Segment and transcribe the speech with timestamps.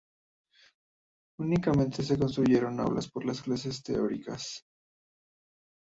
[1.37, 4.65] Únicamente se construyeron aulas para las clases teóricas.